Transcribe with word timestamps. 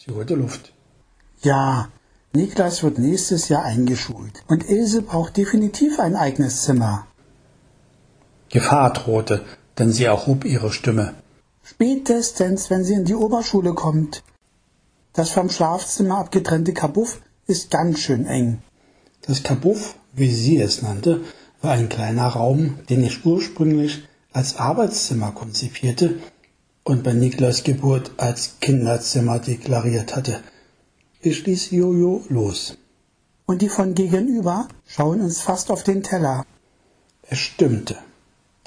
Sie 0.00 0.14
holte 0.14 0.36
Luft. 0.36 0.72
Ja, 1.42 1.88
Niklas 2.32 2.84
wird 2.84 2.98
nächstes 2.98 3.48
Jahr 3.48 3.64
eingeschult 3.64 4.44
und 4.46 4.68
Ilse 4.70 5.02
braucht 5.02 5.36
definitiv 5.36 5.98
ein 5.98 6.14
eigenes 6.14 6.62
Zimmer. 6.62 7.08
Gefahr 8.48 8.92
drohte, 8.92 9.44
denn 9.76 9.90
sie 9.90 10.04
erhob 10.04 10.44
ihre 10.44 10.70
Stimme. 10.70 11.14
Spätestens, 11.64 12.70
wenn 12.70 12.84
sie 12.84 12.94
in 12.94 13.06
die 13.06 13.16
Oberschule 13.16 13.74
kommt. 13.74 14.22
Das 15.14 15.30
vom 15.30 15.50
Schlafzimmer 15.50 16.18
abgetrennte 16.18 16.74
Kabuff 16.74 17.20
ist 17.48 17.72
ganz 17.72 17.98
schön 17.98 18.24
eng. 18.24 18.62
Das 19.22 19.42
Kabuff, 19.42 19.96
wie 20.12 20.32
sie 20.32 20.60
es 20.60 20.80
nannte, 20.80 21.22
war 21.60 21.72
ein 21.72 21.88
kleiner 21.88 22.28
Raum, 22.28 22.78
den 22.88 23.02
ich 23.02 23.26
ursprünglich 23.26 24.06
als 24.32 24.58
Arbeitszimmer 24.58 25.32
konzipierte 25.32 26.20
und 26.88 27.02
bei 27.02 27.12
Niklas 27.12 27.64
Geburt 27.64 28.12
als 28.16 28.60
Kinderzimmer 28.60 29.38
deklariert 29.38 30.16
hatte. 30.16 30.40
Ich 31.20 31.44
ließ 31.44 31.70
Jojo 31.70 32.24
los. 32.30 32.78
Und 33.44 33.60
die 33.60 33.68
von 33.68 33.94
gegenüber 33.94 34.68
schauen 34.86 35.20
uns 35.20 35.42
fast 35.42 35.70
auf 35.70 35.82
den 35.82 36.02
Teller. 36.02 36.46
Es 37.28 37.40
stimmte. 37.40 37.96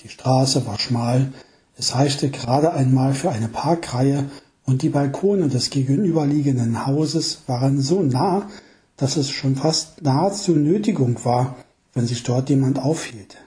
Die 0.02 0.10
Straße 0.10 0.68
war 0.68 0.78
schmal, 0.78 1.34
es 1.78 1.96
reichte 1.96 2.30
gerade 2.30 2.74
einmal 2.74 3.16
für 3.16 3.32
eine 3.32 3.48
Parkreihe 3.48 4.30
und 4.66 4.84
die 4.84 4.90
Balkone 4.90 5.48
des 5.48 5.72
gegenüberliegenden 5.72 6.86
Hauses 6.86 7.40
waren 7.48 7.82
so 7.82 8.04
nah, 8.04 8.48
dass 8.98 9.18
es 9.18 9.32
schon 9.32 9.56
fast 9.56 10.04
nahezu 10.04 10.52
Nötigung 10.52 11.26
war, 11.26 11.56
wenn 11.96 12.06
sich 12.06 12.22
dort 12.22 12.52
jemand 12.52 12.78
aufhielt. 12.78 13.38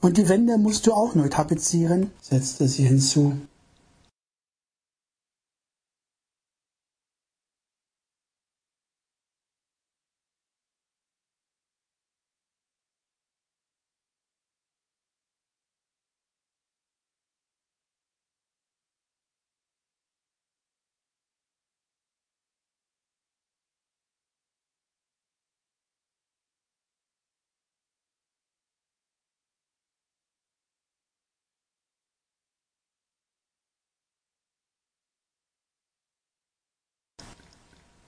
Und 0.00 0.16
die 0.16 0.30
Wände 0.30 0.56
musst 0.56 0.86
du 0.86 0.94
auch 0.94 1.14
neu 1.14 1.28
tapezieren, 1.28 2.10
setzte 2.22 2.68
sie 2.68 2.84
hinzu. 2.84 3.34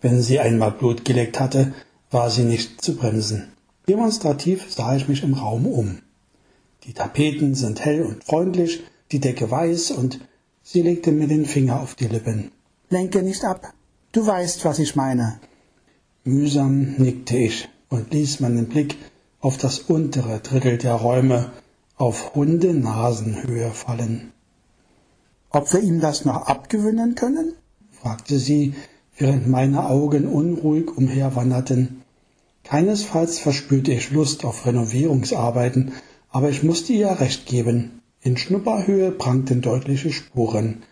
Wenn 0.01 0.23
sie 0.23 0.39
einmal 0.39 0.73
Blut 0.73 1.05
geleckt 1.05 1.41
hatte, 1.41 1.75
war 2.11 2.31
sie 2.31 2.45
nicht 2.45 2.83
zu 2.83 2.97
bremsen. 2.97 3.53
Demonstrativ 3.89 4.73
sah 4.73 4.97
ich 4.97 5.09
mich 5.09 5.23
im 5.23 5.35
Raum 5.35 5.67
um. 5.67 5.99
Die 6.85 6.93
Tapeten 6.93 7.55
sind 7.55 7.85
hell 7.85 8.03
und 8.03 8.25
freundlich, 8.25 8.83
die 9.13 9.19
Decke 9.19 9.51
weiß 9.51 9.91
und 9.93 10.21
sie 10.63 10.83
legte 10.83 11.11
mir 11.11 11.27
den 11.27 11.47
Finger 11.47 11.81
auf 11.81 11.95
die 11.95 12.07
Lippen. 12.07 12.53
Lenke 12.91 13.23
nicht 13.23 13.45
ab. 13.45 13.73
Du 14.13 14.27
weißt, 14.27 14.65
was 14.65 14.79
ich 14.79 14.97
meine. 14.97 15.41
Mühsam 16.25 16.95
nickte 16.99 17.37
ich 17.37 17.69
und 17.89 18.13
ließ 18.13 18.41
meinen 18.41 18.69
Blick 18.69 18.97
auf 19.41 19.57
das 19.57 19.81
untere 19.81 20.41
Drittel 20.41 20.79
der 20.79 20.95
Räume 20.95 21.51
auf 21.97 22.35
Hundenasenhöhe 22.35 23.71
fallen. 23.71 24.33
Ob 25.51 25.73
wir 25.73 25.81
ihm 25.81 26.01
das 26.01 26.25
noch 26.25 26.47
abgewöhnen 26.47 27.15
können? 27.15 27.55
fragte 27.91 28.39
sie 28.39 28.75
während 29.19 29.49
meine 29.49 29.91
Augen 29.91 30.27
unruhig 30.27 30.97
umherwanderten. 30.97 32.03
Keinesfalls 32.65 33.39
verspürte 33.39 33.93
ich 33.93 34.11
Lust 34.11 34.45
auf 34.45 34.65
Renovierungsarbeiten, 34.65 35.93
aber 36.31 36.51
ich 36.51 36.63
musste 36.63 36.93
ihr 36.93 37.11
recht 37.21 37.47
geben. 37.47 38.03
In 38.21 38.37
Schnupperhöhe 38.37 39.11
prangten 39.11 39.61
deutliche 39.61 40.13
Spuren. 40.13 40.83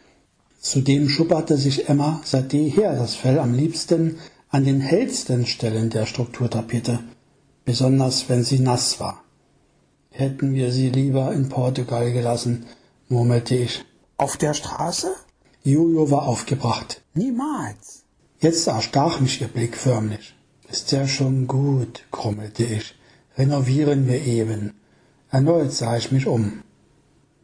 Zudem 0.59 1.09
schupperte 1.09 1.56
sich 1.56 1.88
Emma 1.88 2.20
seit 2.25 2.53
jeher 2.53 2.97
das 2.97 3.15
Fell 3.15 3.38
am 3.38 3.54
liebsten 3.54 4.19
an 4.48 4.65
den 4.65 4.81
hellsten 4.81 5.47
Stellen 5.47 5.91
der 5.91 6.06
Strukturtapete, 6.06 7.00
besonders 7.65 8.28
wenn 8.28 8.42
sie 8.42 8.59
nass 8.59 8.98
war. 9.00 9.22
Hätten 10.10 10.54
wir 10.54 10.72
sie 10.72 10.88
lieber 10.88 11.32
in 11.32 11.48
Portugal 11.50 12.10
gelassen, 12.12 12.65
murmelte 13.09 13.54
ich. 13.54 13.84
Auf 14.16 14.38
der 14.38 14.54
Straße? 14.54 15.15
Jojo 15.62 16.10
war 16.10 16.26
aufgebracht. 16.26 17.03
Niemals. 17.12 18.05
Jetzt 18.41 18.66
erstach 18.66 19.20
mich 19.20 19.41
ihr 19.41 19.48
Blick 19.48 19.76
förmlich. 19.76 20.34
Ist 20.70 20.92
ja 20.92 21.08
schon 21.08 21.47
gut, 21.47 22.04
grummelte 22.10 22.64
ich. 22.64 22.94
Renovieren 23.38 24.06
wir 24.06 24.22
eben. 24.24 24.74
Erneut 25.30 25.72
sah 25.72 25.97
ich 25.97 26.12
mich 26.12 26.26
um. 26.26 26.62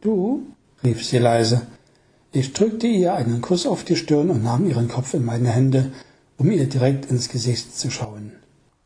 Du? 0.01 0.45
rief 0.83 1.03
sie 1.05 1.17
leise. 1.17 1.61
Ich 2.31 2.53
drückte 2.53 2.87
ihr 2.87 3.13
einen 3.13 3.41
Kuss 3.41 3.65
auf 3.65 3.83
die 3.83 3.95
Stirn 3.95 4.29
und 4.29 4.43
nahm 4.43 4.67
ihren 4.67 4.87
Kopf 4.87 5.13
in 5.13 5.25
meine 5.25 5.49
Hände, 5.49 5.91
um 6.37 6.51
ihr 6.51 6.67
direkt 6.67 7.05
ins 7.09 7.29
Gesicht 7.29 7.77
zu 7.77 7.89
schauen. 7.89 8.33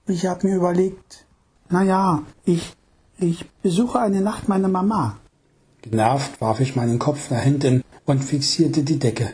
Ich 0.06 0.26
hab 0.26 0.44
mir 0.44 0.56
überlegt, 0.56 1.26
na 1.70 1.84
ja, 1.84 2.24
ich, 2.46 2.74
ich 3.18 3.46
besuche 3.62 4.00
eine 4.00 4.22
Nacht 4.22 4.48
meine 4.48 4.68
Mama. 4.68 5.18
Genervt 5.82 6.40
warf 6.40 6.60
ich 6.60 6.76
meinen 6.76 7.00
Kopf 7.00 7.32
nach 7.32 7.42
hinten 7.42 7.84
und 8.06 8.24
fixierte 8.24 8.84
die 8.84 9.00
Decke. 9.00 9.32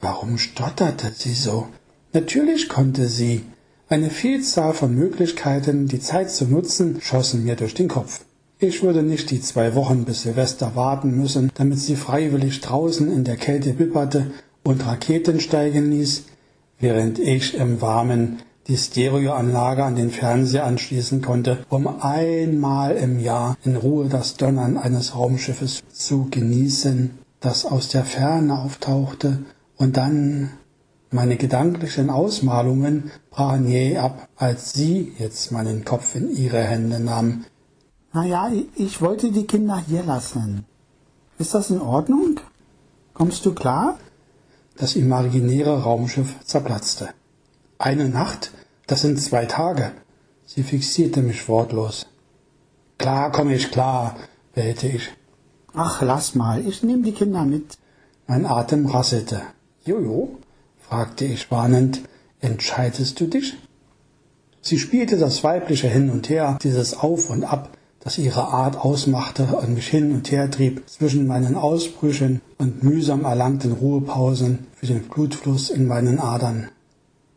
Warum 0.00 0.38
stotterte 0.38 1.12
sie 1.12 1.34
so? 1.34 1.68
Natürlich 2.14 2.68
konnte 2.68 3.08
sie. 3.08 3.42
Eine 3.88 4.08
Vielzahl 4.08 4.72
von 4.72 4.94
Möglichkeiten, 4.94 5.88
die 5.88 5.98
Zeit 5.98 6.30
zu 6.30 6.44
nutzen, 6.44 7.00
schossen 7.00 7.42
mir 7.42 7.56
durch 7.56 7.74
den 7.74 7.88
Kopf. 7.88 8.20
Ich 8.60 8.84
würde 8.84 9.02
nicht 9.02 9.32
die 9.32 9.40
zwei 9.40 9.74
Wochen 9.74 10.04
bis 10.04 10.22
Silvester 10.22 10.76
warten 10.76 11.10
müssen, 11.10 11.50
damit 11.56 11.80
sie 11.80 11.96
freiwillig 11.96 12.60
draußen 12.60 13.12
in 13.12 13.24
der 13.24 13.36
Kälte 13.36 13.72
bipperte 13.72 14.30
und 14.62 14.86
Raketen 14.86 15.40
steigen 15.40 15.90
ließ, 15.90 16.26
während 16.78 17.18
ich 17.18 17.56
im 17.56 17.80
Warmen 17.80 18.38
die 18.68 18.76
Stereoanlage 18.76 19.82
an 19.82 19.96
den 19.96 20.10
Fernseher 20.10 20.66
anschließen 20.66 21.20
konnte, 21.20 21.64
um 21.68 22.00
einmal 22.00 22.94
im 22.96 23.18
Jahr 23.18 23.58
in 23.64 23.74
Ruhe 23.74 24.08
das 24.08 24.36
Donnern 24.36 24.78
eines 24.78 25.16
Raumschiffes 25.16 25.82
zu 25.92 26.28
genießen, 26.30 27.10
das 27.40 27.66
aus 27.66 27.88
der 27.88 28.04
Ferne 28.04 28.56
auftauchte 28.56 29.40
und 29.76 29.96
dann 29.96 30.50
meine 31.14 31.36
gedanklichen 31.36 32.10
Ausmalungen 32.10 33.12
brachen 33.30 33.68
jäh 33.68 33.98
ab, 33.98 34.28
als 34.36 34.72
sie 34.72 35.14
jetzt 35.16 35.52
meinen 35.52 35.84
Kopf 35.84 36.16
in 36.16 36.28
ihre 36.36 36.62
Hände 36.62 36.98
nahm. 36.98 37.44
Na 38.12 38.24
ja, 38.26 38.50
ich 38.74 39.00
wollte 39.00 39.30
die 39.30 39.46
Kinder 39.46 39.80
hier 39.86 40.02
lassen. 40.02 40.64
Ist 41.38 41.54
das 41.54 41.70
in 41.70 41.80
Ordnung? 41.80 42.40
Kommst 43.12 43.46
du 43.46 43.54
klar? 43.54 43.98
Das 44.76 44.96
imaginäre 44.96 45.84
Raumschiff 45.84 46.34
zerplatzte. 46.44 47.10
Eine 47.78 48.08
Nacht? 48.08 48.50
Das 48.88 49.02
sind 49.02 49.20
zwei 49.20 49.46
Tage. 49.46 49.92
Sie 50.46 50.64
fixierte 50.64 51.22
mich 51.22 51.48
wortlos. 51.48 52.06
Klar 52.98 53.30
komme 53.30 53.54
ich 53.54 53.70
klar, 53.70 54.16
bellte 54.52 54.88
ich. 54.88 55.10
Ach, 55.74 56.02
lass 56.02 56.34
mal, 56.34 56.66
ich 56.66 56.82
nehme 56.82 57.04
die 57.04 57.12
Kinder 57.12 57.44
mit. 57.44 57.78
Mein 58.26 58.46
Atem 58.46 58.86
rasselte. 58.86 59.42
Jojo, 59.84 60.38
fragte 60.88 61.24
ich 61.24 61.50
warnend, 61.50 62.02
entscheidest 62.40 63.20
du 63.20 63.26
dich? 63.26 63.54
Sie 64.60 64.78
spielte 64.78 65.18
das 65.18 65.44
weibliche 65.44 65.88
Hin 65.88 66.10
und 66.10 66.28
Her, 66.28 66.58
dieses 66.62 66.96
Auf 66.96 67.30
und 67.30 67.44
Ab, 67.44 67.76
das 68.04 68.18
ihre 68.18 68.48
Art 68.48 68.76
ausmachte 68.76 69.44
und 69.44 69.74
mich 69.74 69.88
hin 69.88 70.12
und 70.12 70.30
her 70.30 70.50
trieb 70.50 70.82
zwischen 70.88 71.26
meinen 71.26 71.56
Ausbrüchen 71.56 72.42
und 72.58 72.84
mühsam 72.84 73.24
erlangten 73.24 73.72
Ruhepausen 73.72 74.66
für 74.74 74.86
den 74.86 75.04
Blutfluss 75.04 75.70
in 75.70 75.86
meinen 75.86 76.20
Adern. 76.20 76.68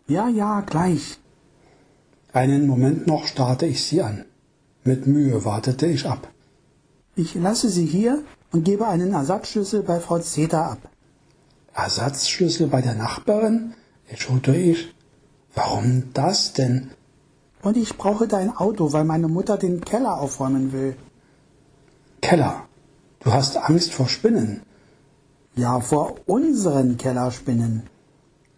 Ja, 0.07 0.27
ja, 0.27 0.61
gleich. 0.61 1.19
Einen 2.33 2.67
Moment 2.67 3.07
noch 3.07 3.25
starrte 3.27 3.65
ich 3.65 3.81
sie 3.83 4.01
an. 4.01 4.25
Mit 4.83 5.07
Mühe 5.07 5.45
wartete 5.45 5.87
ich 5.87 6.05
ab. 6.05 6.27
Ich 7.15 7.33
lasse 7.35 7.69
sie 7.69 7.85
hier 7.85 8.23
und 8.51 8.63
gebe 8.65 8.87
einen 8.87 9.13
Ersatzschlüssel 9.13 9.83
bei 9.83 10.01
Frau 10.01 10.19
Zeta 10.19 10.71
ab. 10.73 10.79
Ersatzschlüssel 11.77 12.67
bei 12.67 12.81
der 12.81 12.95
Nachbarin? 12.95 13.73
erschote 14.07 14.55
ich. 14.55 14.95
Warum 15.53 16.11
das 16.13 16.53
denn? 16.53 16.89
Und 17.61 17.77
ich 17.77 17.97
brauche 17.97 18.27
dein 18.27 18.55
Auto, 18.55 18.93
weil 18.93 19.03
meine 19.03 19.27
Mutter 19.27 19.57
den 19.57 19.81
Keller 19.81 20.19
aufräumen 20.19 20.71
will. 20.73 20.95
Keller? 22.21 22.65
Du 23.19 23.31
hast 23.31 23.57
Angst 23.57 23.93
vor 23.93 24.07
Spinnen? 24.07 24.61
Ja, 25.55 25.79
vor 25.79 26.15
unseren 26.25 26.97
Kellerspinnen. 26.97 27.83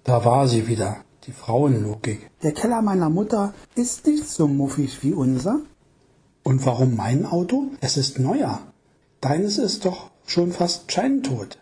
Da 0.05 0.23
war 0.23 0.47
sie 0.47 0.67
wieder, 0.67 0.97
die 1.25 1.33
Frauenlogik. 1.33 2.29
Der 2.41 2.53
Keller 2.53 2.81
meiner 2.81 3.09
Mutter 3.09 3.53
ist 3.75 4.07
nicht 4.07 4.29
so 4.29 4.47
muffig 4.47 5.03
wie 5.03 5.13
unser. 5.13 5.59
Und 6.43 6.65
warum 6.65 6.95
mein 6.95 7.25
Auto? 7.25 7.65
Es 7.81 7.97
ist 7.97 8.17
neuer. 8.17 8.61
Deines 9.19 9.57
ist 9.57 9.83
doch 9.83 10.09
schon 10.25 10.51
fast 10.53 10.91
scheintot. 10.91 11.57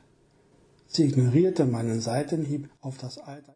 Sie 0.87 1.05
ignorierte 1.05 1.65
meinen 1.65 1.99
Seitenhieb 1.99 2.69
auf 2.81 2.97
das 2.97 3.17
alte 3.17 3.45